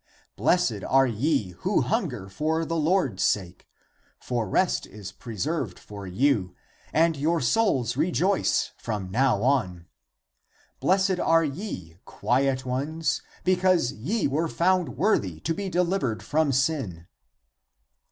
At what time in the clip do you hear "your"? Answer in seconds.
7.15-7.39